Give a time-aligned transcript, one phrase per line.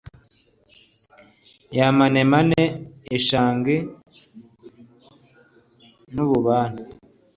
[1.77, 2.61] ya manemane
[3.17, 3.75] ishangi
[6.13, 6.83] n’ububani